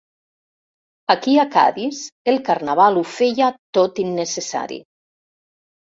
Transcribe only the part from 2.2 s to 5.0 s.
el carnaval ho feia tot innecessari.